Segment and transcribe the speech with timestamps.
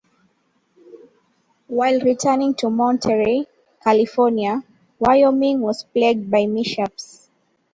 [1.67, 3.45] While returning to Monterey,
[3.83, 4.63] California,
[4.97, 7.29] "Wyoming" was plagued by mishaps.